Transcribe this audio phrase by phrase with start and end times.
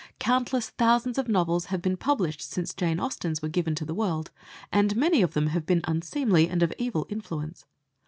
[0.19, 4.31] Countless thousands of novels have been published since Jane Austen's were given to the world,
[4.71, 7.65] and many of them have been unseemly, and of evil influence.